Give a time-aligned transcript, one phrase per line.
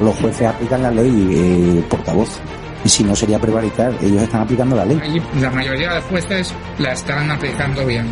[0.00, 2.40] Los jueces aplican la ley, eh, portavoz.
[2.84, 5.00] Y si no sería prevaricar, ellos están aplicando la ley.
[5.40, 8.06] La mayoría de jueces la están aplicando bien.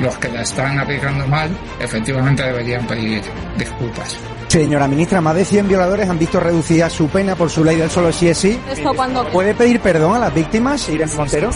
[0.00, 1.50] Los que la están aplicando mal,
[1.80, 3.22] efectivamente deberían pedir
[3.56, 4.18] disculpas.
[4.48, 7.90] Señora ministra, más de 100 violadores han visto reducida su pena por su ley del
[7.90, 8.58] solo sí es sí.
[8.70, 9.26] Esto cuando...
[9.28, 11.50] ¿Puede pedir perdón a las víctimas, Irene Montero?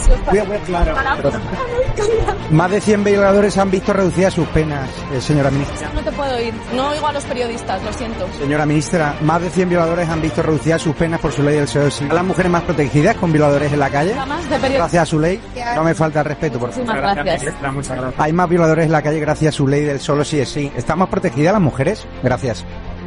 [2.51, 5.89] Más de 100 violadores han visto reducidas sus penas, eh, señora ministra.
[5.93, 6.53] No te puedo ir.
[6.75, 8.27] No oigo a los periodistas, lo siento.
[8.37, 11.67] Señora ministra, más de 100 violadores han visto reducidas sus penas por su ley del
[11.67, 12.05] solo sí.
[12.09, 14.13] ¿A las mujeres más protegidas con violadores en la calle?
[14.13, 14.69] De.
[14.69, 15.41] Gracias a su ley.
[15.75, 16.85] No me falta el respeto, por favor.
[16.85, 17.55] Muchísimas gracias.
[18.17, 20.71] Hay más violadores en la calle gracias a su ley del solo sí es sí.
[20.75, 22.05] ¿Están más protegidas las mujeres?
[22.21, 22.65] Gracias.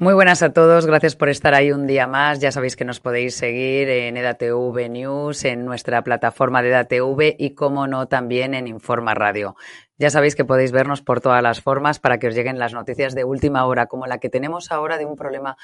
[0.00, 2.40] Muy buenas a todos, gracias por estar ahí un día más.
[2.40, 7.50] Ya sabéis que nos podéis seguir en EDATV News, en nuestra plataforma de EDATV y,
[7.50, 9.56] como no, también en Informa Radio.
[9.98, 13.14] Ya sabéis que podéis vernos por todas las formas para que os lleguen las noticias
[13.14, 15.58] de última hora, como la que tenemos ahora de un problema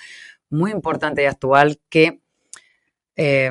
[0.51, 2.21] muy importante y actual que
[3.17, 3.51] eh,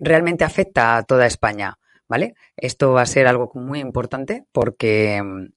[0.00, 1.78] realmente afecta a toda España.
[2.08, 2.34] ¿Vale?
[2.56, 5.52] Esto va a ser algo muy importante porque mm,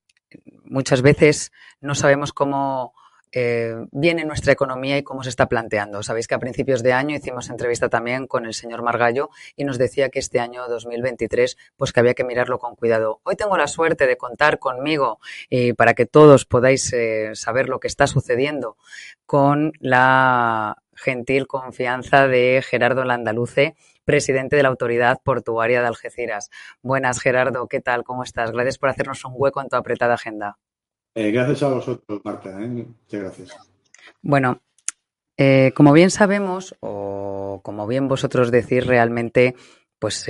[0.65, 2.93] muchas veces no sabemos cómo
[3.35, 6.03] eh, viene nuestra economía y cómo se está planteando.
[6.03, 9.79] Sabéis que a principios de año hicimos entrevista también con el señor Margallo y nos
[9.79, 13.21] decía que este año 2023 pues que había que mirarlo con cuidado.
[13.23, 17.79] Hoy tengo la suerte de contar conmigo eh, para que todos podáis eh, saber lo
[17.79, 18.77] que está sucediendo
[19.25, 26.51] con la gentil confianza de Gerardo Landaluce, presidente de la Autoridad Portuaria de Algeciras.
[26.83, 28.03] Buenas, Gerardo, ¿qué tal?
[28.03, 28.51] ¿Cómo estás?
[28.51, 30.59] Gracias por hacernos un hueco en tu apretada agenda.
[31.15, 32.49] Eh, gracias a vosotros, Marta.
[32.61, 32.67] ¿eh?
[32.67, 33.57] Muchas gracias.
[34.21, 34.61] Bueno,
[35.37, 39.55] eh, como bien sabemos, o como bien vosotros decís, realmente,
[39.99, 40.25] pues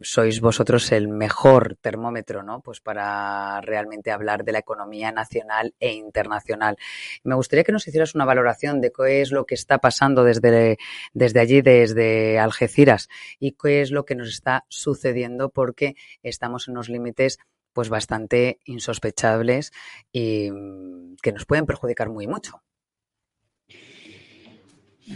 [0.00, 2.60] sois vosotros el mejor termómetro, ¿no?
[2.60, 6.76] Pues para realmente hablar de la economía nacional e internacional.
[7.22, 10.76] Me gustaría que nos hicieras una valoración de qué es lo que está pasando desde,
[11.12, 13.08] desde allí, desde Algeciras,
[13.38, 17.38] y qué es lo que nos está sucediendo, porque estamos en unos límites
[17.72, 19.72] pues bastante insospechables
[20.12, 22.62] y mm, que nos pueden perjudicar muy mucho.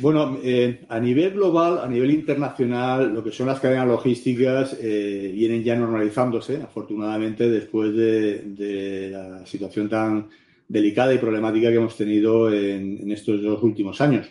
[0.00, 5.31] Bueno, eh, a nivel global, a nivel internacional, lo que son las cadenas logísticas eh,
[5.32, 10.29] vienen ya normalizándose, afortunadamente, después de, la situación tan
[10.69, 14.26] delicada y problemática que hemos tenido en, en estos dos últimos años.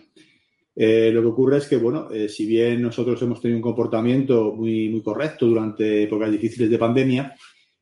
[0.75, 4.53] Eh, lo que ocurre es que, bueno, eh, si bien nosotros hemos tenido un comportamiento
[4.53, 7.33] muy, muy correcto durante épocas difíciles de pandemia,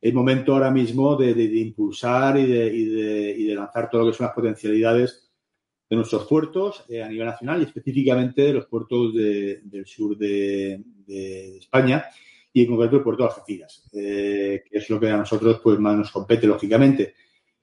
[0.04, 2.82] es momento ahora mismo de, de, de impulsar y de, y,
[3.42, 5.32] y de, lanzar todo lo que son las potencialidades
[5.90, 10.84] de nuestros puertos eh, a nivel nacional y específicamente de los puertos del sur de,
[11.58, 12.04] España
[12.52, 15.80] y en concreto el puerto de Algeciras, eh, que es lo que a nosotros pues,
[15.80, 17.14] más nos compete, lógicamente.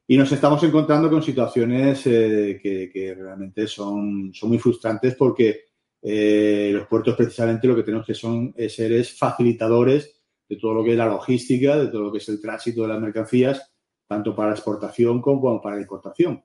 [0.07, 5.69] Y nos estamos encontrando con situaciones eh, que, que, realmente son, son muy frustrantes porque
[6.03, 10.20] Eh, los puertos precisamente lo que tenemos que son, ser es facilitadores
[10.51, 12.89] de todo lo que es la logística, de todo lo que es el tránsito de
[12.89, 13.73] las mercancías,
[14.07, 16.43] tanto para exportación como para importación.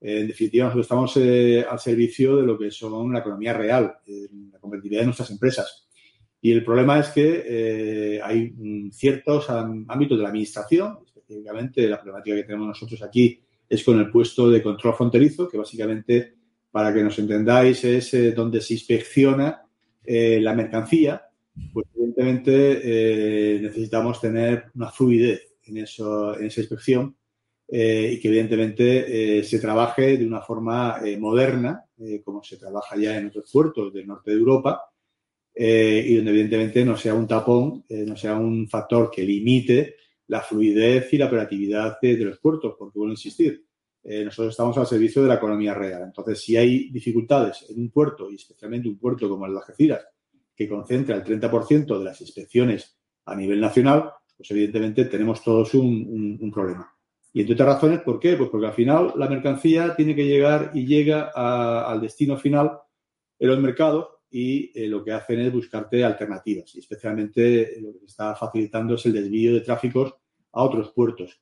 [0.00, 1.16] en definitiva, nosotros estamos
[1.70, 3.94] al servicio de lo que son la economía real,
[4.52, 5.88] la competitividad de nuestras empresas.
[6.40, 12.36] Y el problema es que hay mm, ciertos ámbitos de la administración, específicamente la problemática
[12.36, 16.34] que tenemos nosotros aquí es con el puesto de control fronterizo, que básicamente,
[16.70, 19.62] para que nos entendáis, es eh, donde se inspecciona
[20.04, 21.25] eh, la mercancía.
[21.72, 27.16] Pues evidentemente eh, necesitamos tener una fluidez en, eso, en esa inspección
[27.68, 31.84] y que evidentemente se trabaje de una forma moderna,
[32.24, 34.82] como se trabaja ya en otros puertos del norte de Europa,
[35.52, 39.96] y donde evidentemente no sea un tapón, no sea un factor que limite
[40.28, 43.64] la fluidez y la operatividad de, los puertos, porque vuelvo a insistir,
[44.02, 46.02] eh, nosotros estamos al servicio de la economía real.
[46.02, 50.06] Entonces, si hay dificultades en un puerto, y especialmente un puerto como el de Algeciras,
[50.56, 56.50] que concentra el 30% de las inspecciones a nivel nacional, pues evidentemente tenemos todos un,
[56.52, 56.90] problema.
[57.32, 58.36] Y entre otras razones, ¿por qué?
[58.36, 62.78] Pues porque al final la mercancía tiene que llegar y llega al destino final
[63.38, 66.74] en los mercados y eh, lo que hacen es buscarte alternativas.
[66.74, 70.14] Y especialmente lo que está facilitando es el desvío de tráficos
[70.52, 71.40] a otros puertos.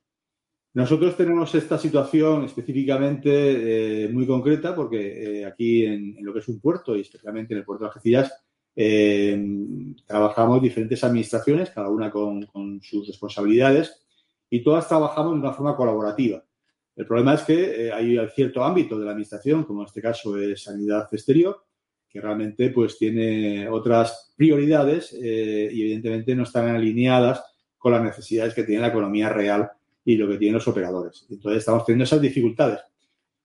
[0.75, 6.49] Nosotros tenemos esta situación específicamente eh, muy concreta porque eh, aquí en, lo que es
[6.49, 8.44] un puerto y especialmente en el puerto de Algeciras
[8.75, 14.01] trabajamos diferentes administraciones, cada una con, con, sus responsabilidades
[14.49, 16.43] y todas trabajamos de una forma colaborativa.
[16.95, 20.63] El problema es que hay cierto ámbito de la administración, como en este caso es
[20.63, 21.65] sanidad exterior,
[22.15, 27.43] que realmente pues tiene otras prioridades eh, y evidentemente no están alineadas
[27.77, 29.69] con las necesidades que tiene la economía real
[30.05, 31.25] y lo que tienen los operadores.
[31.29, 32.79] Entonces estamos teniendo esas dificultades.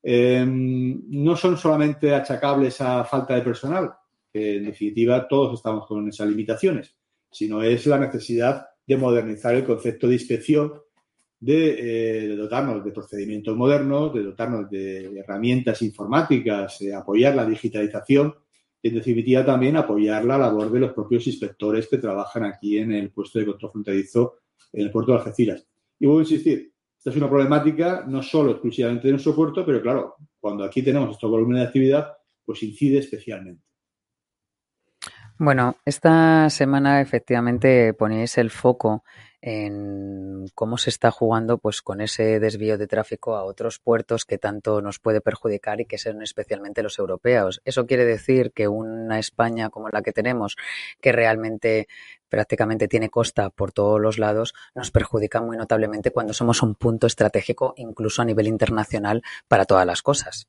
[0.01, 3.93] Em, no son solamente achacables a falta de personal,
[4.33, 6.95] en definitiva todos estamos con esas limitaciones,
[7.31, 10.73] sino es la necesidad de modernizar el concepto de inspección,
[11.39, 18.35] de, eh, dotarnos de procedimientos modernos, de dotarnos de herramientas informáticas, de apoyar la digitalización
[18.83, 22.93] y en definitiva también apoyar la labor de los propios inspectores que trabajan aquí en
[22.93, 24.39] el puesto de control fronterizo
[24.73, 25.67] en el puerto de Algeciras.
[25.99, 29.81] Y voy a insistir, esta es una problemática no solo exclusivamente de nuestro puerto, pero
[29.81, 32.13] claro, cuando aquí tenemos este volumen de actividad,
[32.45, 33.70] pues incide especialmente.
[35.43, 39.05] Bueno, esta semana efectivamente ponéis el foco
[39.41, 44.37] en cómo se está jugando pues con ese desvío de tráfico a otros puertos que
[44.37, 47.63] tanto nos puede perjudicar y que son especialmente los europeos.
[47.65, 50.57] Eso quiere decir que una España como la que tenemos,
[51.01, 51.89] que realmente
[52.29, 57.07] prácticamente tiene costa por todos los lados, nos perjudica muy notablemente cuando somos un punto
[57.07, 60.49] estratégico incluso a nivel internacional para todas las cosas.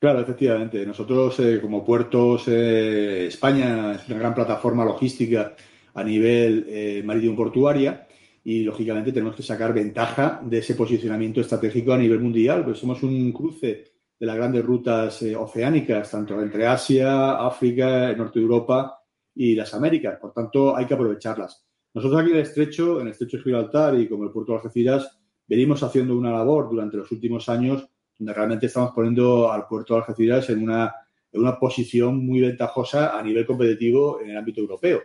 [0.00, 0.86] Claro, efectivamente.
[0.86, 5.56] Nosotros, eh, como puertos, eh, España es una gran plataforma logística
[5.94, 8.06] a nivel eh, marítimo portuaria
[8.44, 13.02] y lógicamente tenemos que sacar ventaja de ese posicionamiento estratégico a nivel mundial, pues somos
[13.02, 13.84] un cruce
[14.18, 19.00] de las grandes rutas eh, oceánicas, tanto entre Asia, África, el norte de Europa
[19.34, 20.18] y las Américas.
[20.20, 21.64] Por tanto, hay que aprovecharlas.
[21.94, 24.58] Nosotros aquí en el estrecho, en el estrecho de Gibraltar y como el puerto de
[24.58, 29.94] Algeciras, venimos haciendo una labor durante los últimos años donde realmente estamos poniendo al puerto
[29.94, 30.94] de Algeciras en una,
[31.32, 35.00] en una posición muy ventajosa a nivel competitivo en el ámbito europeo.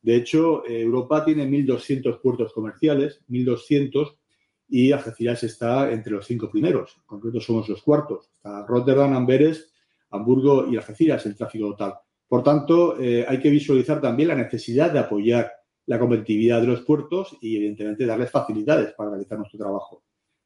[0.00, 4.16] De hecho, Europa tiene 1.200 puertos comerciales, 1.200,
[4.68, 6.96] y Algeciras está entre los cinco primeros.
[6.96, 8.30] En concreto, somos los cuartos.
[8.34, 9.72] Está Rotterdam, Amberes,
[10.10, 11.94] Hamburgo y Algeciras el tráfico total.
[12.28, 15.52] Por tanto, eh, hay que visualizar también la necesidad de apoyar
[15.86, 20.02] la competitividad de los puertos y, evidentemente, darles facilidades para realizar nuestro trabajo,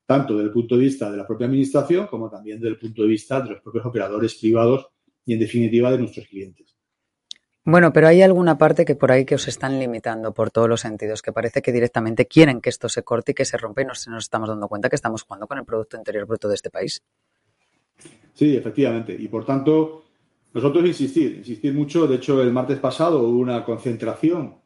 [0.08, 3.02] tanto desde el punto de vista de la propia Administración como también desde el punto
[3.02, 4.86] de vista de los propios operadores privados
[5.26, 6.74] y, en definitiva, de nuestros clientes.
[7.62, 10.80] Bueno, pero hay alguna parte que por ahí que os están limitando por todos los
[10.80, 13.84] sentidos, que parece que directamente quieren que esto se corte y que se rompa y
[13.84, 16.70] no nos estamos dando cuenta que estamos jugando con el Producto Interior Bruto de este
[16.70, 17.02] país.
[18.32, 19.14] Sí, efectivamente.
[19.14, 20.04] Y por tanto,
[20.54, 22.06] nosotros insistir, insistir mucho.
[22.06, 24.56] De hecho, el martes pasado hubo una concentración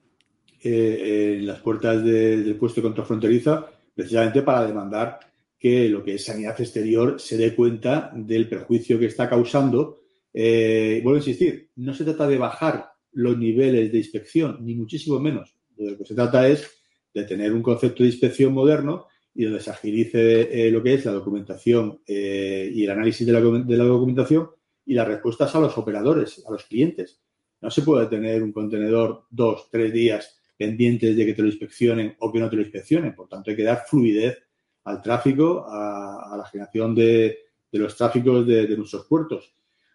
[0.62, 5.31] eh, en las puertas del puesto de control fronteriza, precisamente para demandar
[5.62, 10.00] que lo que es sanidad exterior se dé cuenta del perjuicio que está causando.
[10.34, 15.20] Eh, vuelvo a insistir, no se trata de bajar los niveles de inspección, ni muchísimo
[15.20, 15.54] menos.
[15.76, 16.68] De lo que se trata es
[17.14, 21.04] de tener un concepto de inspección moderno y donde se agilice eh, lo que es
[21.04, 24.50] la documentación eh, y el análisis de la, documentación
[24.84, 27.22] y las respuestas a los operadores, a los clientes.
[27.60, 32.16] No se puede tener un contenedor dos, tres días pendientes de que te lo inspeccionen
[32.18, 33.14] o que no te lo inspeccionen.
[33.14, 34.38] Por tanto, hay que dar fluidez
[34.84, 37.38] al tráfico, a, la generación de,
[37.72, 39.54] los tráficos de, nuestros puertos.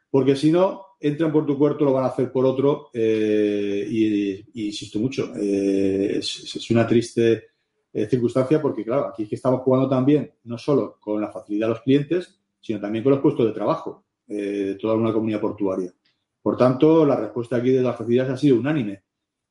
[0.09, 4.67] porque si no, entran por tu puerto, lo van a hacer por otro, eh, y,
[4.67, 7.49] insisto mucho, eh, es, una triste
[7.93, 11.67] eh, circunstancia porque, claro, aquí es que estamos jugando también, no solo con la facilidad
[11.67, 15.93] de los clientes, sino también con los puestos de trabajo de toda una comunidad portuaria.
[16.41, 19.03] Por tanto, la respuesta aquí de las facilidades ha sido unánime.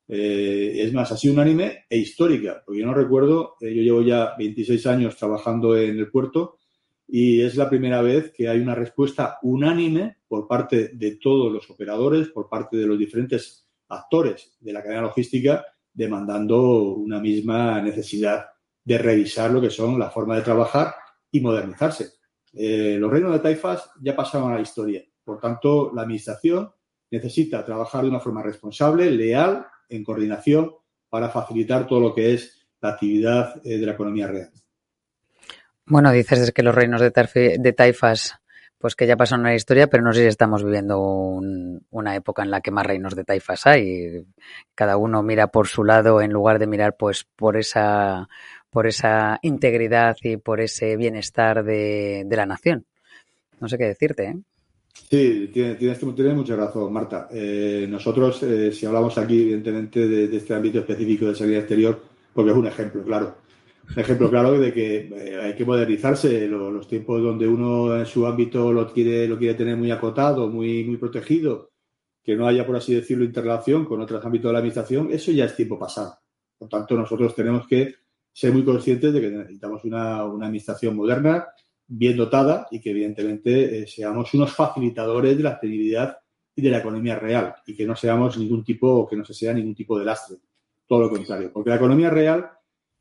[0.09, 4.87] Es más, ha sido unánime e histórica, porque yo no recuerdo, yo llevo ya 26
[4.87, 6.59] años trabajando en el puerto
[7.09, 11.71] y es la primera vez que hay una respuesta unánime por parte de todos los
[11.71, 18.47] operadores, por parte de los diferentes actores de la cadena logística, demandando una misma necesidad
[18.85, 20.95] de revisar lo que son la forma de trabajar
[21.31, 22.13] y modernizarse.
[22.53, 25.05] Eh, los reinos de taifas ya pasaron a la historia.
[25.25, 26.71] Por tanto, la Administración
[27.11, 30.73] necesita trabajar de una forma responsable, leal, en coordinación,
[31.09, 34.50] para facilitar todo lo que es la actividad eh, de la economía real.
[35.87, 38.35] Bueno, dices que los reinos de, taifas,
[38.76, 42.43] pues que ya pasaron a la historia, pero no sé si estamos viviendo una época
[42.43, 44.26] en la que más reinos de taifas hay.
[44.75, 48.28] Cada uno mira por su lado en lugar de mirar pues por esa,
[48.69, 52.85] por esa integridad y por ese bienestar de, la nación.
[53.61, 54.37] No sé qué decirte, ¿eh?
[55.09, 57.29] Sí, tienes, mucha razón, Marta.
[57.31, 62.50] Eh, nosotros, eh, si hablamos aquí, evidentemente, de, este ámbito específico de seguridad exterior, porque
[62.50, 63.47] es un ejemplo, claro
[63.95, 66.49] ejemplo claro de que eh, hay que modernizarse.
[66.49, 70.85] Los, tiempos donde uno en su ámbito lo quiere, lo quiere tener muy acotado, muy,
[70.85, 71.71] muy protegido,
[72.23, 75.45] que no haya, por así decirlo, interrelación con otros ámbitos de la administración, eso ya
[75.45, 76.19] es tiempo pasado.
[76.59, 77.95] Por tanto, nosotros tenemos que
[78.33, 81.47] ser muy conscientes de que necesitamos una, administración moderna,
[81.88, 86.19] bien dotada y que evidentemente eh, seamos unos facilitadores de la actividad
[86.55, 89.52] y de la economía real y que no seamos ningún tipo, que no se sea
[89.52, 90.38] ningún tipo de lastre.
[90.87, 92.50] Todo lo contrario, porque la economía real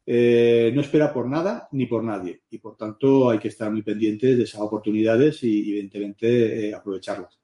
[0.05, 3.81] eh, no espera por nada ni por nadie y por tanto hay que estar muy
[3.81, 7.39] pendientes de esas oportunidades y evidentemente eh, aprovecharlas.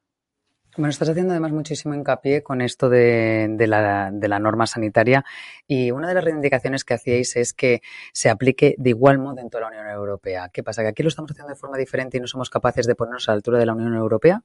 [0.77, 5.25] Bueno, estás haciendo además muchísimo hincapié con esto de, la, de, norma sanitaria
[5.67, 7.81] y una de las reivindicaciones que hacíais es que
[8.13, 10.49] se aplique de igual modo en toda la Unión Europea.
[10.53, 10.81] ¿Qué pasa?
[10.81, 13.33] ¿Que aquí lo estamos haciendo de forma diferente y no somos capaces de ponernos a
[13.33, 14.43] la altura de la Unión Europea?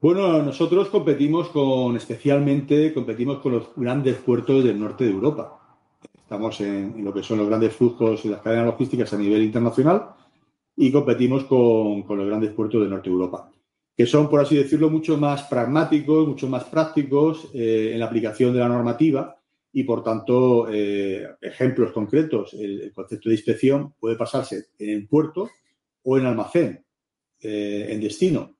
[0.00, 5.60] Bueno, nosotros competimos con, especialmente, competimos con los grandes puertos del norte de Europa
[6.26, 10.08] Estamos en, lo que son los grandes flujos y las cadenas logísticas a nivel internacional
[10.74, 13.48] y competimos con, los grandes puertos de Norte Europa,
[13.96, 18.52] que son, por así decirlo, mucho más pragmáticos, mucho más prácticos eh, en la aplicación
[18.52, 19.40] de la normativa
[19.72, 25.48] y, por tanto, eh, ejemplos concretos, el, concepto de inspección puede pasarse en puerto
[26.02, 26.84] o en almacén,
[27.40, 28.56] eh, en destino.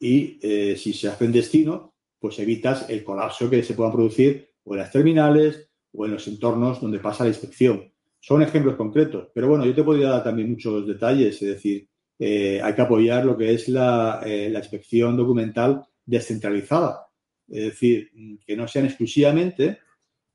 [0.00, 0.38] Y
[0.76, 4.80] si se hace en destino, pues evitas el colapso que se puedan producir o en
[4.80, 7.92] las terminales o en los entornos donde pasa la inspección.
[8.20, 11.87] Son ejemplos concretos, pero bueno, yo te podría dar también muchos detalles, es decir,
[12.18, 17.06] eh, hay que apoyar lo que es la, eh, la, inspección documental descentralizada,
[17.48, 18.10] es decir,
[18.44, 19.78] que no sean exclusivamente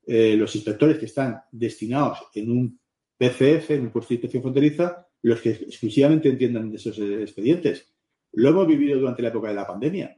[0.06, 2.80] eh, los inspectores que están destinados en un
[3.18, 7.92] PCF, en un puesto de inspección fronteriza, los que exclusivamente entiendan esos expedientes.
[8.32, 10.16] Lo hemos vivido durante la época de la pandemia.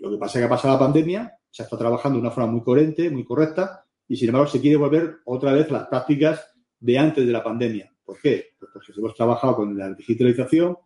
[0.00, 2.50] lo que pasa es que ha pasado la pandemia, se estado trabajando de una forma
[2.50, 6.44] muy coherente, muy correcta, y sin embargo se quiere volver otra vez las prácticas
[6.80, 7.93] de antes de la pandemia.
[8.04, 8.54] ¿Por qué?
[8.58, 10.76] Pues porque hemos trabajado con la digitalización,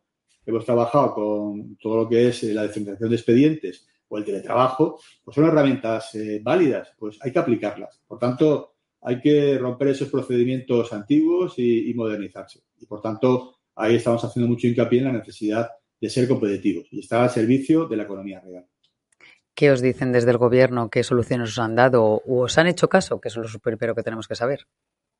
[0.46, 5.00] hemos trabajado con todo lo que es eh, la descentralización de expedientes o el teletrabajo,
[5.22, 8.00] pues son herramientas eh, válidas, pues hay que aplicarlas.
[8.06, 12.60] Por tanto, hay que romper esos procedimientos antiguos y, modernizarse.
[12.80, 15.68] Y por tanto, ahí estamos haciendo mucho hincapié en la necesidad
[16.00, 18.66] de ser competitivos y estar al servicio de la economía real.
[19.54, 20.88] ¿Qué os dicen desde el gobierno?
[20.88, 22.04] ¿Qué soluciones os han dado?
[22.04, 23.20] ¿O os han hecho caso?
[23.20, 24.66] Que es lo primero que tenemos que saber.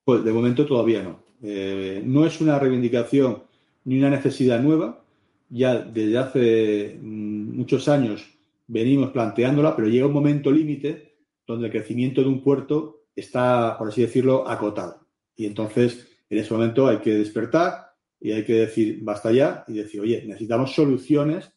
[0.08, 1.20] Pues de momento todavía no.
[1.42, 3.42] Eh, no es una reivindicación
[3.84, 5.04] ni una necesidad nueva.
[5.50, 8.26] Ya desde hace mm, muchos años
[8.66, 11.14] venimos planteándola, pero llega un momento límite
[11.46, 15.06] donde el crecimiento de un puerto está, por así decirlo, acotado.
[15.36, 19.74] Y entonces, en ese momento hay que despertar y hay que decir, basta ya, y
[19.74, 21.52] decir, oye, necesitamos soluciones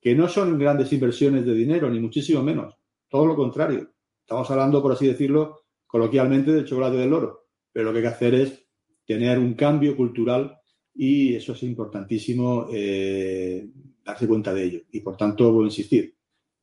[0.00, 2.76] que no son grandes inversiones de dinero, ni muchísimo menos.
[3.08, 3.90] Todo lo contrario.
[4.20, 7.47] Estamos hablando, por así decirlo, coloquialmente del chocolate del oro.
[7.78, 8.66] Pero lo que hay que hacer es
[9.06, 10.58] tener un cambio cultural
[10.92, 13.68] y eso es importantísimo eh,
[14.04, 14.80] darse cuenta de ello.
[14.90, 16.12] Y por tanto, voy a insistir,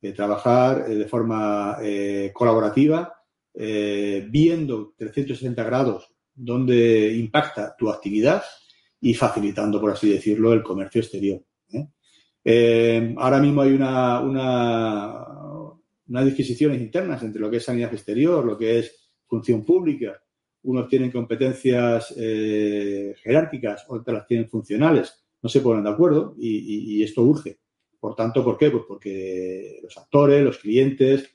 [0.02, 1.78] eh, trabajar eh, de forma
[2.34, 3.14] colaborativa,
[3.54, 8.42] viendo 360 grados dónde impacta tu actividad
[9.00, 11.42] y facilitando, por así decirlo, el comercio exterior.
[13.16, 15.24] Ahora mismo hay una, una,
[16.08, 20.20] unas disquisiciones internas entre lo que es sanidad exterior, lo que es función pública.
[20.66, 25.24] Unos tienen competencias eh, jerárquicas, otras las tienen funcionales.
[25.40, 27.60] No se ponen de acuerdo y, esto urge.
[28.00, 28.70] Por tanto, ¿por qué?
[28.70, 31.30] Pues porque los actores, los clientes,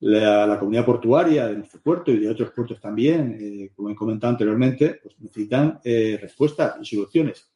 [0.00, 4.32] la, comunidad portuaria de nuestro puerto y de otros puertos también, eh, como he comentado
[4.32, 7.48] anteriormente, pues necesitan eh, respuestas y soluciones.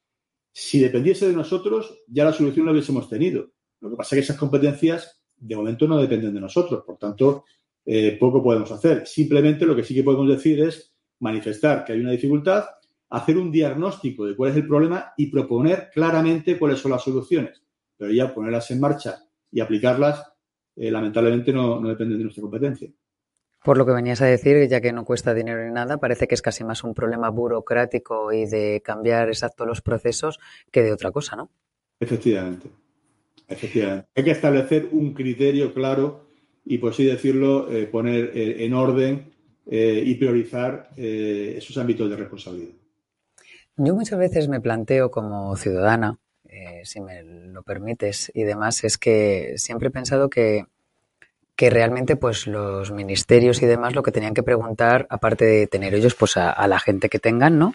[0.52, 3.50] Si dependiese de nosotros, ya la solución la hubiésemos tenido.
[3.81, 7.45] Lo que pasa es que esas competencias de momento no dependen de nosotros, por tanto,
[7.85, 9.07] eh, poco podemos hacer.
[9.07, 10.89] Simplemente lo que sí que podemos decir es
[11.21, 12.65] manifestar que hay una dificultad,
[13.11, 17.62] hacer un diagnóstico de cuál es el problema y proponer claramente cuáles son las soluciones.
[17.97, 20.33] Pero ya ponerlas en marcha y aplicarlas
[20.77, 22.91] eh, lamentablemente no, no depende de nuestra competencia.
[23.62, 26.35] Por lo que venías a decir, ya que no cuesta dinero ni nada, parece que
[26.35, 30.39] es casi más un problema burocrático y de cambiar exacto los procesos
[30.71, 31.50] que de otra cosa, ¿no?
[31.99, 32.71] Efectivamente.
[33.47, 34.09] Efectivamente.
[34.17, 36.29] Hay que establecer un criterio claro
[36.65, 39.35] y, por así decirlo, eh, poner eh, en orden
[39.67, 42.73] y priorizar esos ámbitos de responsabilidad.
[43.76, 46.19] Yo muchas veces me planteo como ciudadana
[46.52, 50.67] eh, si me lo permites, y demás, es que siempre he pensado que,
[51.55, 55.95] que realmente pues los ministerios y demás lo que tenían que preguntar, aparte de tener
[55.95, 57.75] ellos pues a, la gente que tengan, ¿no?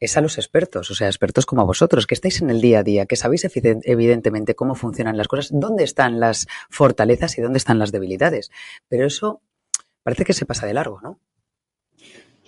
[0.00, 2.82] Es a los expertos, o sea, expertos como vosotros, que estáis en el día a
[2.82, 7.78] día, que sabéis evidentemente cómo funcionan las cosas, dónde están las fortalezas y dónde están
[7.78, 8.50] las debilidades.
[8.88, 9.40] Pero eso
[10.02, 11.20] parece que se pasa de largo, ¿no?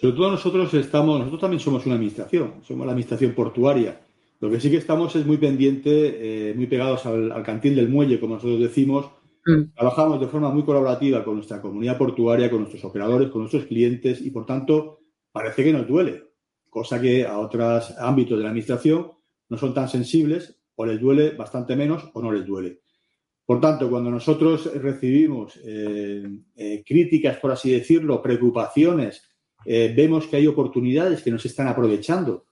[0.00, 4.00] Sobre todo nosotros estamos, nosotros también somos una administración, somos la administración portuaria
[4.40, 8.20] lo que sí que estamos es muy pendiente, eh, muy pegados al, cantil del muelle,
[8.20, 9.10] como nosotros decimos.
[9.44, 9.74] Mm.
[9.74, 14.20] Trabajamos de forma muy colaborativa con nuestra comunidad portuaria, con nuestros operadores, con nuestros clientes
[14.20, 15.00] y, por tanto,
[15.32, 16.22] parece que nos duele,
[16.70, 19.10] cosa que a otros ámbitos de la administración
[19.48, 22.80] no son tan sensibles o les duele bastante menos o no les duele.
[23.44, 26.22] Por tanto, cuando nosotros recibimos eh,
[26.54, 29.27] eh, críticas, por así decirlo, preocupaciones,
[29.64, 32.48] vemos que hay oportunidades que nos están aprovechando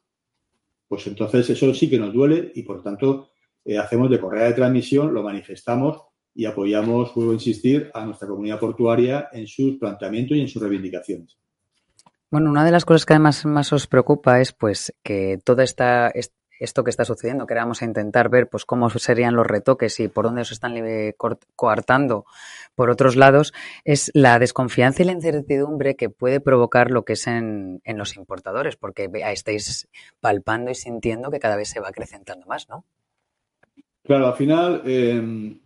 [0.89, 3.31] pues entonces eso sí que nos duele y por tanto
[3.65, 6.03] eh, hacemos de correa de transmisión, lo manifestamos
[6.35, 10.63] y apoyamos, vuelvo a insistir, a nuestra comunidad portuaria en sus planteamientos y en sus
[10.63, 11.39] reivindicaciones.
[12.31, 16.13] Bueno, una de las cosas que además más os preocupa es pues que toda esta,
[16.59, 20.09] esto que está sucediendo, que vamos a intentar ver pues cómo serían los retoques y
[20.09, 20.75] por dónde se están
[21.55, 22.25] coartando
[22.75, 23.53] por otros lados,
[23.85, 28.77] es la desconfianza y la incertidumbre que puede provocar lo que es en, los importadores,
[28.77, 29.89] porque estáis
[30.21, 32.85] palpando y sintiendo que cada vez se va acrecentando más, ¿no?
[34.03, 35.59] Claro, al final em,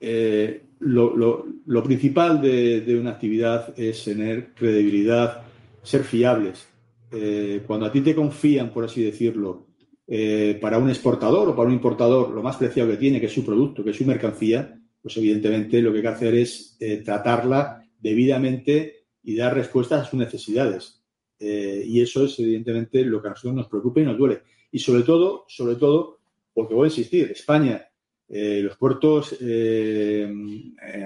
[0.00, 5.42] eh, lo, principal de, una actividad es tener credibilidad,
[5.82, 6.68] ser fiables.
[7.12, 9.66] Eh, cuando a ti te confían, por así decirlo,
[10.08, 13.32] eh, para un exportador o para un importador lo más preciado que tiene, que es
[13.32, 16.98] su producto, que es su mercancía, pues evidentemente lo que hay que hacer es eh,
[16.98, 21.02] tratarla debidamente y dar respuestas a sus necesidades.
[21.40, 24.42] Eh, y eso es evidentemente lo que a nosotros nos preocupa y nos duele.
[24.70, 26.20] Y sobre todo, sobre todo,
[26.54, 27.82] porque voy a insistir, España,
[28.28, 29.36] los puertos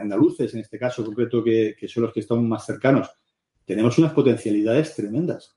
[0.01, 3.11] andaluces, en este caso concreto, que, que son los que están más cercanos,
[3.65, 5.57] tenemos unas potencialidades tremendas.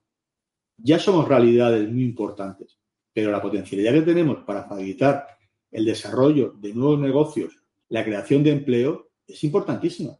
[0.77, 2.82] Ya somos realidades muy importantes
[3.13, 5.27] pero la potencialidad que tenemos para facilitar
[5.71, 10.17] el desarrollo de nuevos negocios, la creación de empleo, es importantísima.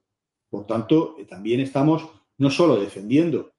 [0.50, 3.54] Por tanto, eh, también estamos no solo defendiendo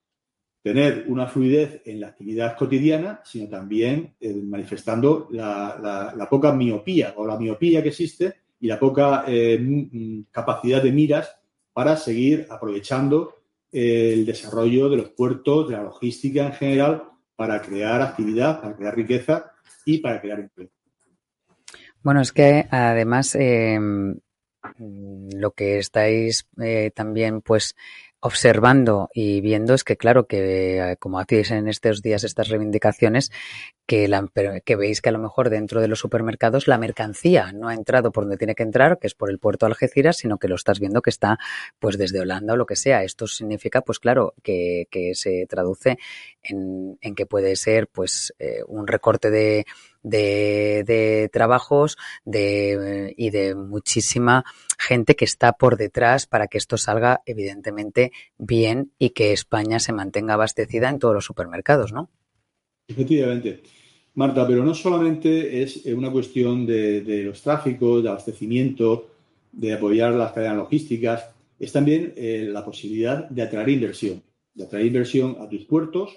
[0.62, 7.27] tener una fluidez en la actividad cotidiana, sino también eh, manifestando la, poca miopía o
[7.27, 11.37] la miopía que existe y la poca eh, capacidad de miras
[11.73, 13.35] para seguir aprovechando
[13.73, 17.03] el desarrollo de los puertos, de la logística en general,
[17.37, 19.53] para crear actividad, para crear riqueza
[19.85, 20.70] y para crear empleo.
[22.03, 23.79] Bueno, es que además eh,
[24.79, 27.75] lo que estáis eh, también pues
[28.25, 33.31] observando y viendo es que claro que eh, como hacéis en estos días estas reivindicaciones
[33.85, 34.27] que, la,
[34.65, 38.13] que veis que a lo mejor dentro de los supermercados la mercancía no ha entrado
[38.13, 40.55] por donde tiene que entrar, que es por el puerto de Algeciras, sino que lo
[40.55, 41.39] estás viendo que está
[41.79, 43.03] pues desde Holanda o lo que sea.
[43.03, 45.99] Esto significa pues claro que, que se traduce
[46.43, 49.67] en, que puede ser pues eh, un recorte de,
[50.05, 54.45] de, trabajos de, y de muchísima
[54.79, 59.93] gente que está por detrás para que esto salga evidentemente bien y que España se
[59.93, 62.11] mantenga abastecida en todos los supermercados, ¿no?
[62.87, 63.62] Efectivamente.
[64.14, 69.11] Marta, pero no solamente es una cuestión de, los tráficos, de abastecimiento,
[69.51, 74.23] de apoyar las cadenas logísticas, es también eh, la posibilidad de atraer inversión,
[74.55, 76.14] de atraer inversión a tus puertos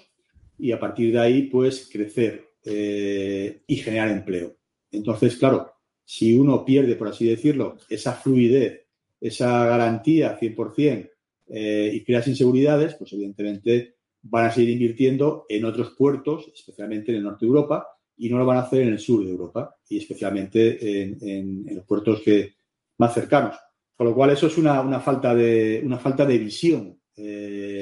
[0.58, 4.56] y a partir de ahí, pues, crecer eh, y generar empleo.
[4.90, 5.72] Entonces, claro,
[6.04, 8.86] si uno pierde, por así decirlo, esa fluidez,
[9.20, 11.10] esa garantía 100%
[11.48, 17.18] eh, y creas inseguridades, pues evidentemente van a seguir invirtiendo en otros puertos, especialmente en
[17.18, 19.76] el norte de Europa, y no lo van a hacer en el sur de Europa
[19.88, 22.54] y especialmente en, los puertos que,
[22.98, 23.56] más cercanos.
[23.96, 27.00] Con lo cual, eso es una, falta, de, una falta de visión.
[27.16, 27.77] Eh,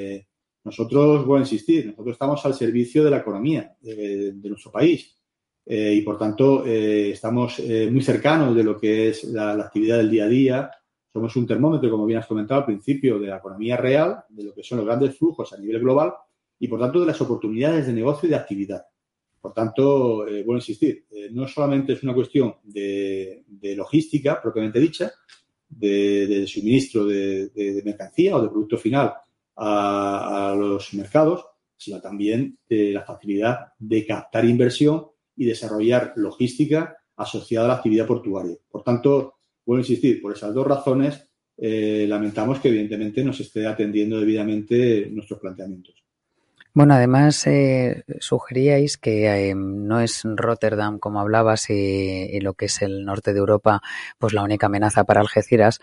[0.67, 5.15] nosotros, voy a insistir, nosotros estamos al servicio de la economía de, nuestro país
[5.65, 10.11] eh, y, por tanto, eh, estamos muy cercanos de lo que es la, actividad del
[10.11, 10.71] día a día.
[11.11, 14.53] Somos un termómetro, como bien has comentado al principio, de la economía real, de lo
[14.53, 16.13] que son los grandes flujos a nivel global
[16.59, 18.85] y, por tanto, de las oportunidades de negocio y de actividad.
[19.41, 23.43] Por tanto, eh, a insistir, eh, no solamente es una cuestión de,
[23.75, 25.11] logística propiamente dicha,
[25.69, 29.13] de, suministro de, mercancía o de producto final
[29.57, 37.65] a, los mercados, sino también de la facilidad de captar inversión y desarrollar logística asociada
[37.65, 38.57] a la actividad portuaria.
[38.69, 43.43] Por tanto, vuelvo a insistir, por esas dos razones, eh, lamentamos que evidentemente no se
[43.43, 46.06] esté atendiendo debidamente nuestros planteamientos.
[46.77, 52.83] Bueno, además eh, sugeríais que eh, no es Rotterdam, como hablabas, y, lo que es
[52.83, 53.81] el norte de Europa,
[54.19, 55.79] pues la única amenaza para Algeciras,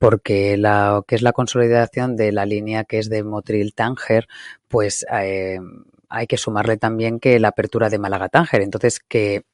[0.00, 4.26] porque la que es la consolidación de la línea que es de Motril-Tánger,
[4.66, 5.60] pues eh,
[6.08, 8.62] hay que sumarle también que la apertura de Málaga-Tánger.
[8.62, 9.44] Entonces, que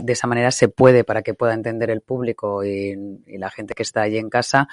[0.00, 3.74] de esa manera se puede, para que pueda entender el público y, y la gente
[3.74, 4.68] que está allí en casa,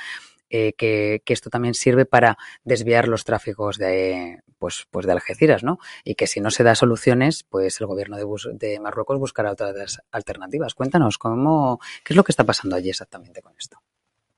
[0.56, 5.80] eh, que, esto también sirve para desviar los tráficos de, pues, pues de Algeciras, ¿no?
[6.06, 10.76] Y que si no se da soluciones, pues el gobierno de, Marruecos buscará otras alternativas.
[10.76, 13.80] Cuéntanos, ¿cómo, ¿qué es lo que está pasando allí exactamente con esto?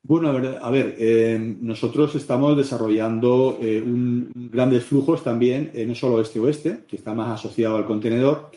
[0.03, 6.85] Bueno, a ver, eh, nosotros estamos desarrollando eh, un, grandes flujos también, no solo este-oeste,
[6.87, 8.51] que está más asociado al contenedor,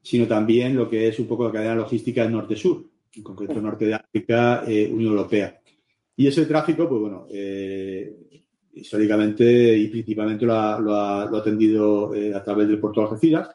[0.00, 3.94] sino también lo que es un poco la cadena logística norte-sur, en concreto norte de
[3.96, 5.61] África, Unión Europea.
[6.16, 8.44] Y ese tráfico, pues bueno, eh,
[8.74, 13.50] históricamente y principalmente lo ha, atendido eh, a través del puerto de Algeciras.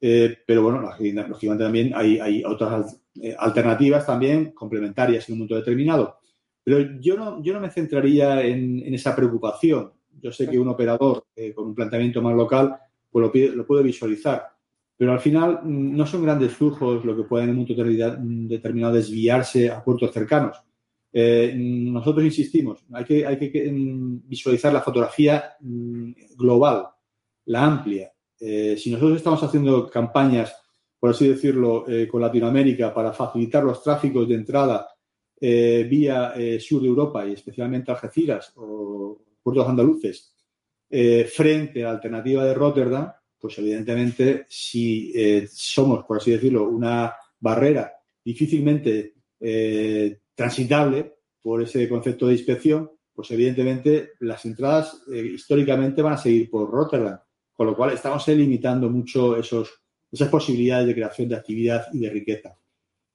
[0.00, 3.00] Eh, pero bueno, lógicamente también hay, otras
[3.38, 6.18] alternativas también complementarias en un momento determinado.
[6.62, 9.92] Pero yo no, yo no me centraría en, esa preocupación.
[10.20, 12.76] Yo sé que un operador con un planteamiento más local
[13.10, 14.46] pues lo, lo, puede visualizar.
[14.96, 18.22] Pero al final mm, no son grandes flujos lo que pueden en un momento
[18.54, 20.62] determinado desviarse a puertos cercanos.
[21.12, 26.86] Eh, nosotros insistimos, hay que, hay que mm, visualizar la fotografía mm, global,
[27.46, 28.12] la amplia.
[28.38, 30.54] Eh, si nosotros estamos haciendo campañas,
[30.98, 34.86] por así decirlo, eh, con Latinoamérica para facilitar los tráficos de entrada
[35.40, 40.34] vía sur de Europa y especialmente Algeciras o puertos andaluces,
[41.32, 45.14] frente a la alternativa de Rotterdam, pues evidentemente si
[45.48, 47.92] somos, por así decirlo, una barrera
[48.24, 49.14] difícilmente
[50.38, 56.48] transitable por ese concepto de inspección, pues evidentemente las entradas eh, históricamente van a seguir
[56.48, 57.18] por Rotterdam,
[57.52, 62.10] con lo cual estamos limitando mucho esos, esas posibilidades de creación de actividad y de
[62.10, 62.56] riqueza.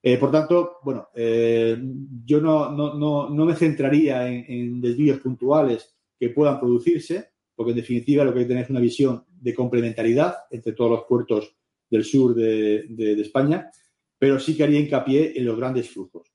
[0.01, 1.81] Eh, por tanto, bueno, eh,
[2.25, 8.25] yo no, no, no, me centraría en, desvíos puntuales que puedan producirse, porque en definitiva
[8.25, 11.55] lo que hay que tener es una visión de complementariedad entre todos los puertos
[11.89, 13.71] del sur de España,
[14.19, 16.32] pero sí que haría hincapié en los grandes flujos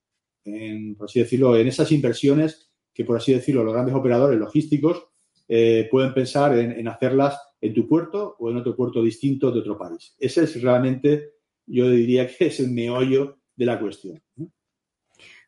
[0.53, 5.07] en, por así decirlo, en esas inversiones que, por así decirlo, los grandes operadores logísticos
[5.47, 9.77] eh, pueden pensar en, hacerlas en tu puerto o en otro puerto distinto de otro
[9.77, 10.15] país.
[10.19, 11.31] Ese es realmente,
[11.65, 14.21] yo diría que es el meollo de la cuestión.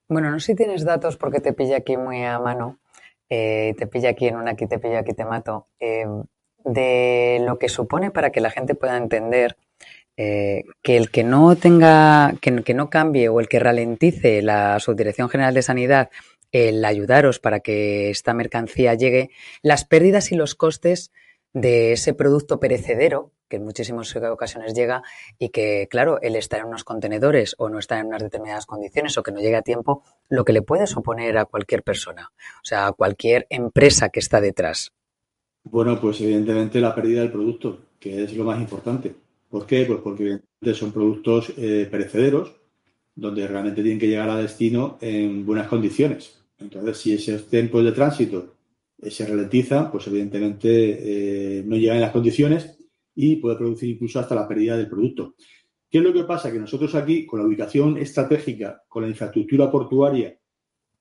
[0.07, 2.79] Bueno, no sé si tienes datos porque te pilla aquí muy a mano,
[3.29, 6.05] eh, te pilla aquí en una, aquí te pilla aquí te mato, eh,
[6.65, 9.55] de lo que supone para que la gente pueda entender
[10.17, 15.29] eh, que el que no tenga, que, no cambie o el que ralentice la Subdirección
[15.29, 16.09] General de Sanidad
[16.51, 19.29] el ayudaros para que esta mercancía llegue,
[19.61, 21.11] las pérdidas y los costes
[21.53, 25.03] de ese producto perecedero, que en muchísimas ocasiones llega,
[25.37, 29.17] y que, claro, el estar en unos contenedores o no estar en unas determinadas condiciones
[29.17, 32.63] o que no llegue a tiempo, lo que le puede suponer a cualquier persona, o
[32.63, 34.91] sea, a cualquier empresa que está detrás.
[35.63, 39.13] Bueno, pues evidentemente la pérdida del producto, que es lo más importante.
[39.51, 39.83] ¿Por qué?
[39.85, 40.39] Pues porque
[40.73, 42.55] son productos eh, perecederos,
[43.13, 46.41] donde realmente tienen que llegar a destino en buenas condiciones.
[46.57, 48.55] Entonces, si esos tiempos de tránsito
[48.97, 52.77] eh, se ralentizan, pues evidentemente eh, no llegan en las condiciones
[53.13, 55.35] y puede producir incluso hasta la pérdida del producto.
[55.89, 56.49] ¿Qué es lo que pasa?
[56.49, 60.39] Que nosotros aquí, con la ubicación estratégica, con la infraestructura portuaria,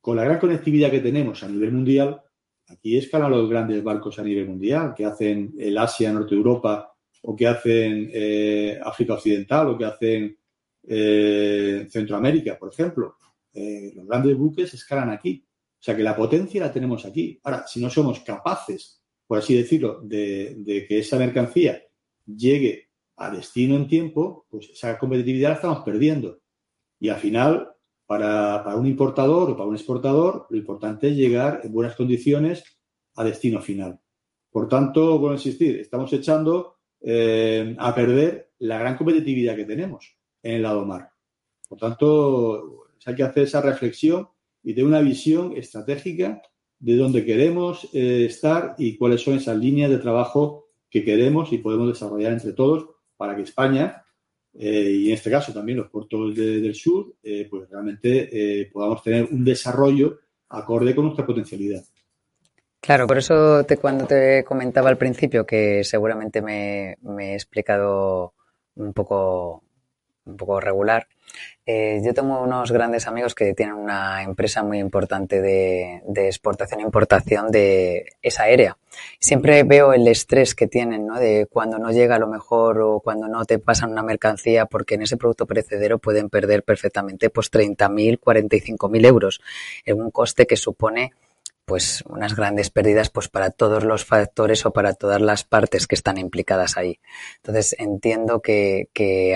[0.00, 2.20] con la gran conectividad que tenemos a nivel mundial,
[2.66, 6.89] aquí escalan los grandes barcos a nivel mundial, que hacen el Asia, Norte de Europa,
[7.22, 10.38] o que hacen eh, África Occidental o que hacen
[10.86, 13.16] eh, Centroamérica, por ejemplo.
[13.52, 15.44] Eh, los grandes buques escalan aquí.
[15.46, 17.40] O sea que la potencia la tenemos aquí.
[17.42, 21.82] Ahora, si no somos capaces, por así decirlo, de, que esa mercancía
[22.26, 26.40] llegue a destino en tiempo, pues esa competitividad la estamos perdiendo.
[26.98, 27.70] Y al final,
[28.06, 32.64] para, un importador o para un exportador, lo importante es llegar en buenas condiciones
[33.16, 34.00] a destino final.
[34.50, 40.16] Por tanto, vuelvo a insistir, estamos echando eh, a perder la gran competitividad que tenemos
[40.42, 41.10] en el lado mar.
[41.68, 44.28] Por tanto, hay que hacer esa reflexión
[44.62, 46.42] y de una visión estratégica
[46.78, 51.58] de dónde queremos eh, estar y cuáles son esas líneas de trabajo que queremos y
[51.58, 54.04] podemos desarrollar entre todos para que España,
[54.52, 59.44] eh, y en este caso también los puertos del sur, pues realmente podamos tener un
[59.44, 61.84] desarrollo acorde con nuestra potencialidad.
[62.80, 68.32] Claro, por eso cuando te comentaba al principio que seguramente me, me he explicado
[68.76, 69.62] un poco,
[70.24, 71.06] un poco regular,
[71.66, 76.84] eh, yo tengo unos grandes amigos que tienen una empresa muy importante de, exportación e
[76.84, 78.76] importación de esa aérea.
[79.20, 81.18] Siempre veo el estrés que tienen, ¿no?
[81.20, 85.02] De cuando no llega lo mejor o cuando no te pasan una mercancía, porque en
[85.02, 89.40] ese producto perecedero pueden perder perfectamente pues 30.000, 45.000 euros
[89.84, 91.12] en un coste que supone
[91.70, 95.94] pues unas grandes pérdidas pues para todos los factores o para todas las partes que
[95.94, 96.98] están implicadas ahí.
[97.36, 98.88] Entonces entiendo que,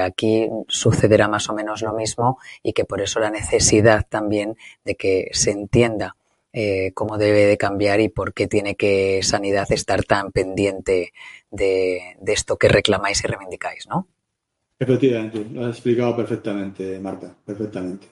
[0.03, 4.97] aquí sucederá más o menos lo mismo y que por eso la necesidad también de
[4.97, 6.17] que se entienda
[6.53, 11.13] eh, cómo debe de cambiar y por qué tiene que Sanidad estar tan pendiente
[11.53, 14.09] de, esto que reclamáis y reivindicáis, ¿no?
[14.77, 18.09] Efectivamente, lo has explicado perfectamente, Marta, perfectamente.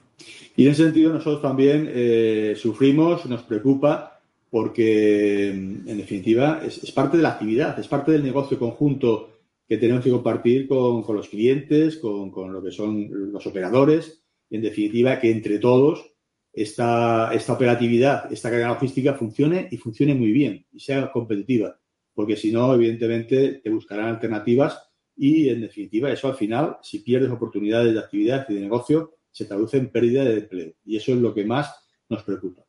[0.56, 7.16] Y en ese sentido nosotros también eh, sufrimos, nos preocupa porque, en definitiva, es, parte
[7.16, 9.30] de la actividad, es parte del negocio conjunto
[9.66, 14.62] que tenemos que compartir con, los clientes, con, lo que son los operadores, y, en
[14.62, 16.04] definitiva, que entre todos
[16.52, 21.80] esta, esta operatividad, esta cadena logística funcione y funcione muy bien y sea competitiva,
[22.12, 24.82] porque si no, evidentemente, te buscarán alternativas
[25.16, 29.46] y, en definitiva, eso al final, si pierdes oportunidades de actividad y de negocio, se
[29.46, 30.72] traduce en pérdida de empleo.
[30.84, 31.74] Y eso es lo que más
[32.08, 32.62] nos preocupa.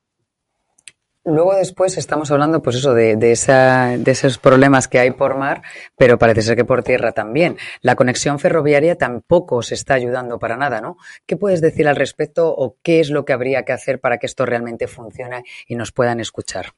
[1.26, 5.38] Luego después estamos hablando, pues eso, de, de, esa, de esos problemas que hay por
[5.38, 5.62] mar,
[5.97, 7.56] pero parece ser que por tierra también.
[7.82, 10.97] La conexión ferroviaria tampoco se está ayudando para nada, ¿no?
[11.26, 14.26] ¿Qué puedes decir al respecto o qué es lo que habría que hacer para que
[14.26, 16.73] esto realmente funcione y nos puedan escuchar?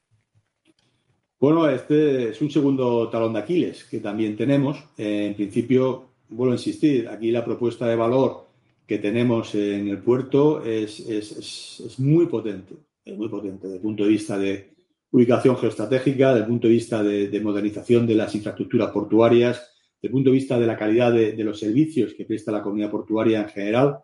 [1.40, 4.78] Bueno, este es un segundo talón de Aquiles que también tenemos.
[4.96, 8.45] en principio, vuelvo a insistir, aquí la propuesta de valor
[8.86, 12.74] que tenemos en el puerto es, es, es muy potente
[13.06, 14.74] es muy potente desde el punto de vista de
[15.12, 19.56] ubicación geoestratégica, desde el punto de vista de, modernización de las infraestructuras portuarias,
[19.94, 22.90] desde el punto de vista de la calidad de, los servicios que presta la comunidad
[22.90, 24.00] portuaria en general,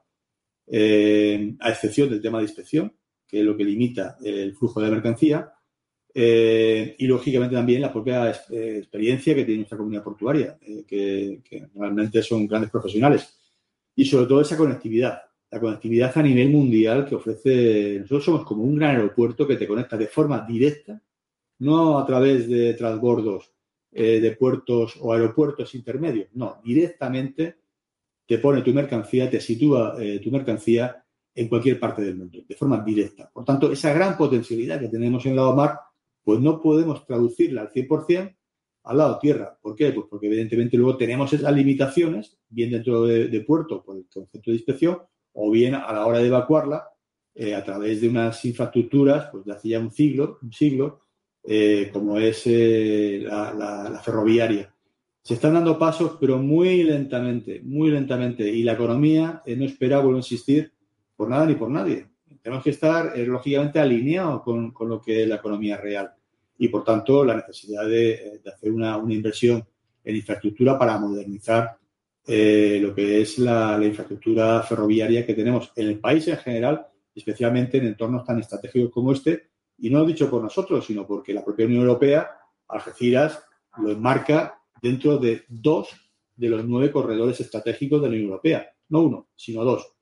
[0.69, 2.95] eh, a excepción del tema de inspección,
[3.27, 5.53] que es lo que limita el flujo de mercancía,
[6.15, 11.67] eh, y lógicamente también la propia eh, experiencia que tiene nuestra comunidad portuaria, que, que
[11.75, 13.42] realmente son grandes profesionales,
[13.95, 17.99] y sobre todo esa conectividad la conectividad a nivel mundial que ofrece.
[18.01, 21.01] Nosotros somos como un gran aeropuerto que te conecta de forma directa,
[21.59, 23.53] no a través de transbordos
[23.93, 27.59] eh, de puertos o aeropuertos intermedios, no, directamente
[28.27, 32.55] te pone tu mercancía, te sitúa eh, tu mercancía en cualquier parte del mundo, de
[32.55, 33.31] forma directa.
[33.31, 35.79] Por tanto, esa gran potencialidad que tenemos en el lado mar,
[36.25, 38.35] pues no podemos traducirla al 100%
[38.85, 39.57] al lado tierra.
[39.61, 39.93] ¿Por qué?
[39.93, 44.57] Pues porque evidentemente luego tenemos esas limitaciones, bien dentro de, puerto por el concepto de
[44.57, 44.99] inspección,
[45.33, 46.89] o bien a la hora de evacuarla
[47.35, 51.01] eh, a través de unas infraestructuras pues de hace ya un siglo, un siglo
[51.45, 54.73] eh, como es eh, la, ferroviaria.
[55.23, 58.49] Se están dando pasos, pero muy lentamente, muy lentamente.
[58.49, 60.73] Y la economía no espera, vuelvo a insistir,
[61.15, 62.09] por nada ni por nadie.
[62.43, 66.13] Tenemos que estar, lógicamente, alineados con, lo que es la economía real.
[66.63, 69.67] Y, por tanto, la necesidad de, hacer una, una inversión
[70.05, 71.77] en infraestructura para modernizar
[72.25, 77.79] eh, lo que es la, infraestructura ferroviaria que tenemos en el país en general, especialmente
[77.79, 79.49] en entornos tan estratégicos como este,
[79.79, 82.31] y no lo dicho por nosotros, sino porque la propia Unión Europea,
[82.69, 83.43] Algeciras,
[83.79, 85.89] lo enmarca dentro de dos
[86.37, 89.93] de los nueve corredores estratégicos de la Unión Europea, no uno, sino dos,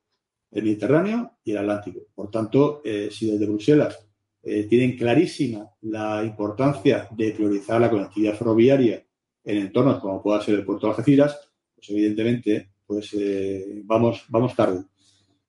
[0.51, 2.01] el Mediterráneo y el Atlántico.
[2.13, 4.10] Por tanto, eh, si desde Bruselas
[4.43, 9.05] eh, tienen clarísima la importancia de priorizar la conectividad ferroviaria
[9.43, 11.39] en entornos como pueda ser el puerto de Algeciras,
[11.75, 14.83] pues evidentemente pues eh, vamos, vamos tarde.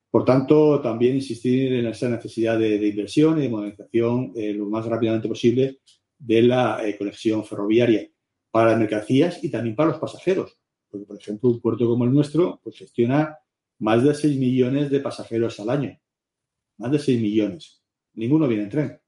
[0.09, 4.85] Por tanto, también insistir en esa necesidad de, inversión y de modernización eh, lo más
[4.85, 5.79] rápidamente posible
[6.19, 8.07] de la conexión ferroviaria
[8.51, 10.57] para las mercancías y también para los pasajeros.
[10.89, 13.39] Porque, por ejemplo, un puerto como el nuestro pues, gestiona
[13.79, 15.99] más de 6 millones de pasajeros al año.
[16.77, 17.82] Más de 6 millones.
[18.15, 18.99] Ninguno viene en tren.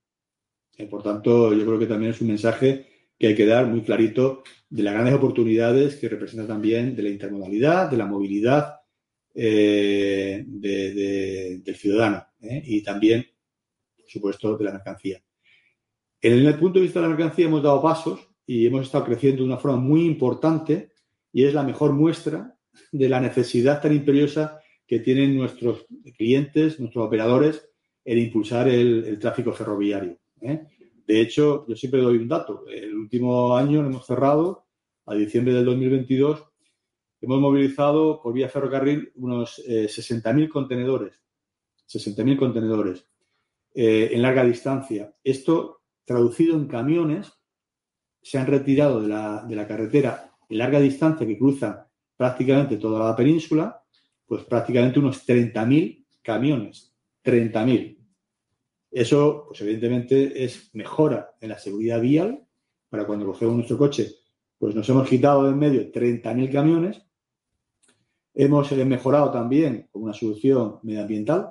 [0.90, 2.88] por tanto, yo creo que también es un mensaje
[3.18, 7.10] que hay que dar muy clarito de las grandes oportunidades que representa también de la
[7.10, 8.80] intermodalidad, de la movilidad
[9.34, 12.62] eh, del ciudadano ¿eh?
[12.66, 13.26] y también,
[13.96, 15.22] por supuesto, de la mercancía.
[16.22, 19.44] En el punto de vista de la mercancía hemos dado pasos y hemos estado creciendo
[19.44, 20.92] de una forma muy importante
[21.32, 22.58] y es la mejor muestra
[22.92, 25.86] de la necesidad tan imperiosa que tienen nuestros
[26.18, 27.70] clientes, nuestros operadores,
[28.06, 30.18] en impulsar el, tráfico ferroviario.
[30.42, 30.68] ¿eh?
[31.06, 32.66] De hecho, yo siempre doy un dato.
[32.68, 34.68] El último año hemos cerrado,
[35.08, 36.46] a diciembre del 2022,
[37.22, 41.22] hemos movilizado por vía ferrocarril unos 60.000 eh, contenedores.
[41.88, 43.08] 60.000 contenedores
[43.74, 45.14] eh, en larga distancia.
[45.24, 47.34] Esto, traducido en camiones,
[48.22, 53.08] se han retirado de la, de la carretera en larga distancia que cruza prácticamente toda
[53.08, 53.84] la península,
[54.26, 56.95] pues prácticamente unos 30.000 camiones.
[57.26, 57.98] 30.000.
[58.92, 62.46] Eso, pues evidentemente, es mejora en la seguridad vial
[62.90, 64.10] para cuando cogemos nuestro coche,
[64.58, 67.02] pues nos hemos quitado de en medio 30.000 camiones.
[68.34, 71.50] Hemos eh, mejorado también con una solución medioambiental,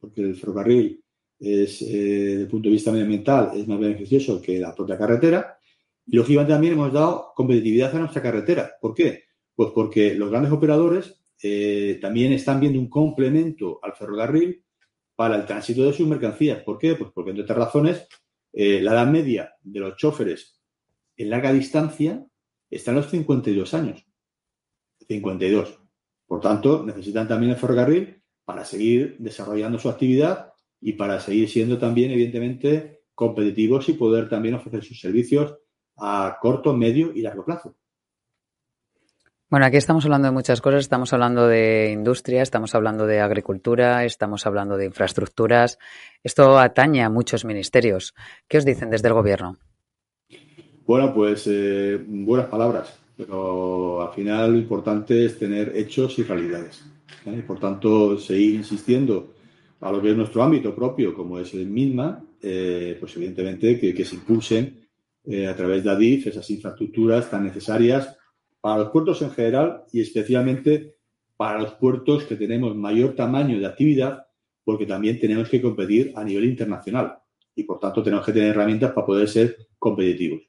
[0.00, 1.02] porque el ferrocarril
[1.38, 5.58] es, eh, desde el punto de vista medioambiental, es más beneficioso que la propia carretera.
[6.06, 8.72] Y lógicamente también hemos dado competitividad a nuestra carretera.
[8.80, 9.24] ¿Por qué?
[9.54, 14.63] Pues porque los grandes operadores eh, también están viendo un complemento al ferrocarril
[15.16, 16.62] para el tránsito de sus mercancías.
[16.62, 16.94] ¿Por qué?
[16.94, 18.08] Pues porque, entre otras razones,
[18.52, 20.60] eh, la edad media de los choferes
[21.16, 22.24] en larga distancia
[22.70, 24.06] está en los 52 años.
[25.06, 25.80] 52.
[26.26, 31.78] Por tanto, necesitan también el ferrocarril para seguir desarrollando su actividad y para seguir siendo
[31.78, 35.56] también, evidentemente, competitivos y poder también ofrecer sus servicios
[35.96, 37.76] a corto, medio y largo plazo.
[39.54, 40.80] Bueno, aquí estamos hablando de muchas cosas.
[40.80, 45.78] Estamos hablando de industria, estamos hablando de agricultura, estamos hablando de infraestructuras.
[46.24, 48.14] Esto atañe a muchos ministerios.
[48.48, 49.58] ¿Qué os dicen desde el gobierno?
[50.84, 56.84] Bueno, pues eh, buenas palabras, pero al final lo importante es tener hechos y realidades.
[57.24, 57.44] ¿eh?
[57.46, 59.34] Por tanto, seguir insistiendo
[59.82, 63.94] a lo que es nuestro ámbito propio, como es el MINMA, eh, pues evidentemente que,
[63.94, 64.80] que se impulsen
[65.48, 68.18] a través de ADIF esas infraestructuras tan necesarias
[68.64, 70.96] para los puertos en general y especialmente
[71.36, 74.28] para los puertos que tenemos mayor tamaño de actividad,
[74.64, 77.18] porque también tenemos que competir a nivel internacional
[77.54, 80.48] y por tanto tenemos que tener herramientas para poder ser competitivos.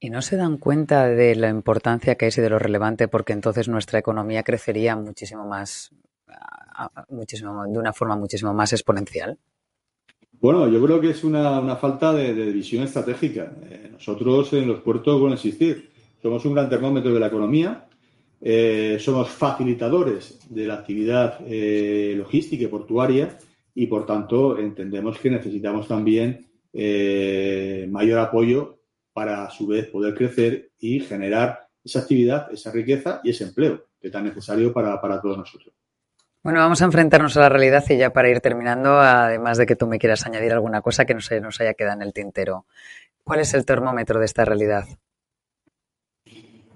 [0.00, 3.08] ¿Y no se dan cuenta de la importancia que es y de lo relevante?
[3.08, 5.94] Porque entonces nuestra economía crecería muchísimo más,
[7.08, 9.38] muchísimo, de una forma muchísimo más exponencial.
[10.32, 13.50] Bueno, yo creo que es una, falta de, visión estratégica.
[13.62, 15.91] Eh, nosotros en los puertos, bueno, existir,
[16.22, 17.86] somos un gran termómetro de la economía,
[18.40, 23.36] eh, somos facilitadores de la actividad eh, logística y portuaria
[23.74, 28.78] y, por tanto, entendemos que necesitamos también eh, mayor apoyo
[29.12, 33.84] para, a su vez, poder crecer y generar esa actividad, esa riqueza y ese empleo
[34.00, 35.74] que es tan necesario para, para todos nosotros.
[36.42, 39.76] Bueno, vamos a enfrentarnos a la realidad y ya para ir terminando, además de que
[39.76, 42.66] tú me quieras añadir alguna cosa que no se nos haya quedado en el tintero.
[43.22, 44.84] ¿Cuál es el termómetro de esta realidad?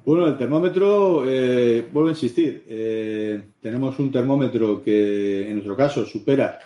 [0.07, 6.07] Bueno, el termómetro, eh, vuelvo a insistir, eh, tenemos un termómetro que en nuestro caso
[6.07, 6.61] supera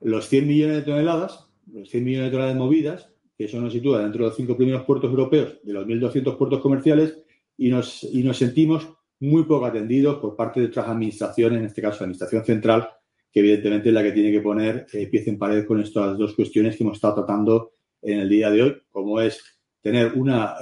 [0.00, 4.00] los 100 millones de toneladas, los 100 millones de toneladas movidas, que eso nos sitúa
[4.00, 7.18] dentro de los cinco primeros puertos europeos de los 1.200 puertos comerciales
[7.58, 11.82] y nos, y nos sentimos muy poco atendidos por parte de otras administraciones, en este
[11.82, 12.88] caso la Administración Central,
[13.32, 16.36] que evidentemente es la que tiene que poner eh, pieza en pared con estas dos
[16.36, 19.42] cuestiones que hemos estado tratando en el día de hoy, como es
[19.82, 20.54] tener una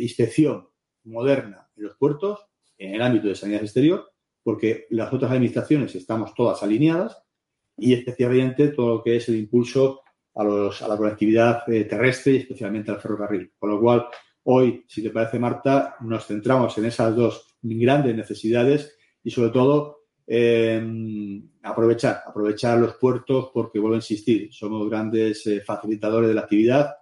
[0.00, 0.71] inspección
[1.04, 2.40] moderna en los puertos,
[2.78, 4.10] en el ámbito de sanidad exterior,
[4.42, 7.22] porque las otras administraciones estamos todas alineadas
[7.76, 10.02] y especialmente todo lo que es el impulso
[10.34, 13.52] a, los, a la conectividad eh, terrestre y especialmente al ferrocarril.
[13.58, 14.06] Con lo cual,
[14.44, 20.02] hoy, si te parece, Marta, nos centramos en esas dos grandes necesidades y sobre todo
[21.62, 26.94] aprovechar, aprovechar los puertos porque, vuelvo a insistir, somos grandes eh, facilitadores de la actividad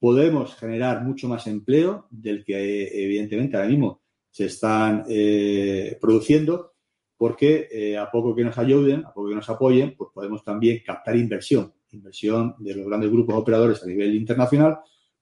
[0.00, 6.72] podemos generar mucho más empleo del que evidentemente ahora mismo se están eh, produciendo,
[7.16, 10.82] porque eh, a poco que nos ayuden, a poco que nos apoyen, pues podemos también
[10.84, 14.78] captar inversión, inversión de los grandes grupos operadores a nivel internacional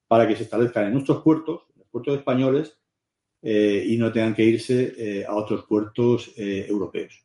[0.07, 2.78] para que se establezcan en nuestros puertos, en los puertos españoles,
[3.42, 7.24] eh, y no tengan que irse a otros puertos europeos.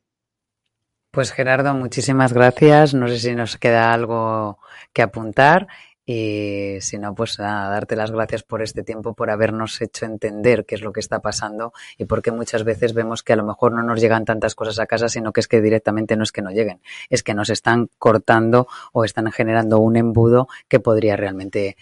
[1.12, 2.94] Pues Gerardo, muchísimas gracias.
[2.96, 4.58] No sé si nos queda algo
[4.94, 5.68] que apuntar
[6.06, 10.66] y si no, pues a darte las gracias por este tiempo, por habernos hecho entender
[10.66, 13.72] qué es lo que está pasando y porque muchas veces vemos que a lo mejor
[13.72, 16.42] no nos llegan tantas cosas a casa, sino que es que directamente no es que
[16.42, 21.78] no lleguen, es que nos están cortando o están generando un embudo que podría realmente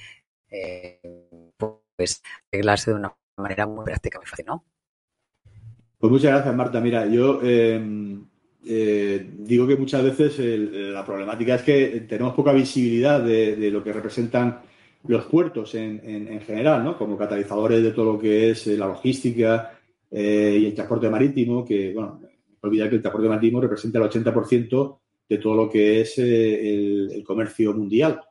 [0.50, 1.00] eh,
[1.96, 4.64] pues arreglarse de una manera muy práctica, muy fácil, ¿no?
[5.98, 6.82] Pues muchas gracias, Marta.
[6.82, 8.28] Mira, yo em,
[8.64, 10.38] eh, digo que muchas veces
[10.94, 14.62] la problemática es que tenemos poca visibilidad de, lo que representan
[15.08, 16.98] los puertos en, general, ¿no?
[16.98, 19.80] Como catalizadores de todo lo que es eh, la logística
[20.12, 22.30] eh, y el transporte marítimo, que, bueno, no
[22.62, 27.74] olvidar que el transporte marítimo representa el 80% de todo lo que es el comercio
[27.74, 28.22] mundial.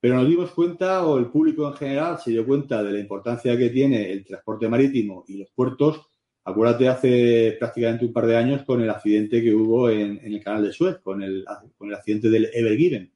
[0.00, 3.56] Pero nos dimos cuenta, o el público en general se dio cuenta de la importancia
[3.56, 6.07] que tiene el transporte marítimo y los puertos
[6.48, 10.64] Acuérdate hace prácticamente un par de años con el accidente que hubo en, el canal
[10.64, 11.44] de Suez, con el,
[11.76, 13.12] con el accidente del Ever Given.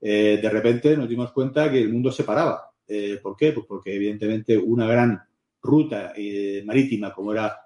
[0.00, 2.72] Eh, de repente nos dimos cuenta que el mundo se paraba.
[2.88, 3.52] Eh, ¿Por qué?
[3.52, 5.22] Pues porque evidentemente una gran
[5.62, 7.60] ruta eh, marítima como era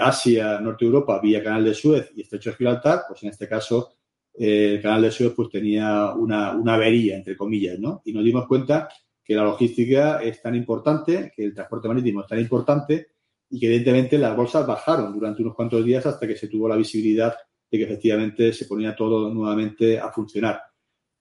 [0.00, 3.94] Asia, Norte Europa, vía Canal de Suez y Estrecho de Gibraltar, pues en este caso
[4.34, 8.02] el Canal de Suez pues tenía una, una avería, entre comillas, ¿no?
[8.04, 8.88] Y nos dimos cuenta
[9.22, 13.11] que la logística es tan importante, que el transporte marítimo es tan importante
[13.52, 16.76] y que evidentemente las bolsas bajaron durante unos cuantos días hasta que se tuvo la
[16.76, 17.36] visibilidad
[17.70, 20.58] de que efectivamente se ponía todo nuevamente a funcionar.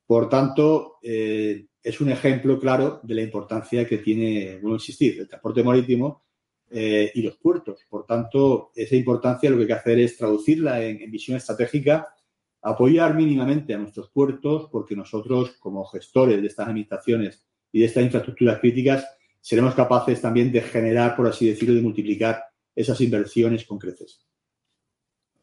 [0.08, 5.28] Por tanto, eh, es un ejemplo claro de la importancia que tiene, bueno, insistir, el
[5.28, 6.24] transporte marítimo
[6.70, 7.86] eh, y los puertos.
[7.90, 12.16] Por tanto, esa importancia lo que hay que hacer es traducirla en visión estratégica,
[12.62, 18.06] apoyar mínimamente a nuestros puertos, porque nosotros, como gestores de estas administraciones y de estas
[18.06, 19.06] infraestructuras críticas,
[19.42, 22.44] seremos capaces también de generar, por así decirlo, de multiplicar
[22.76, 24.26] esas inversiones con creces.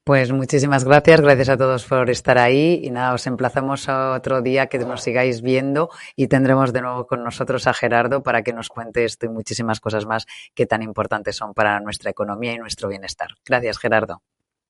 [0.09, 4.40] Pues muchísimas gracias, gracias a todos por estar ahí y nada, os emplazamos a otro
[4.40, 8.55] día que nos sigáis viendo y tendremos de nuevo con nosotros a Gerardo para que
[8.55, 10.24] nos cuente esto y muchísimas cosas más
[10.55, 13.28] que tan importantes son para nuestra economía y nuestro bienestar.
[13.44, 14.22] Gracias, Gerardo.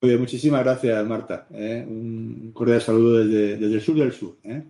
[0.03, 1.47] muchísimas gracias, Marta.
[1.53, 1.87] ¿eh?
[1.87, 4.39] Un cordial saludo desde, el sur del sur.
[4.43, 4.64] ¿eh?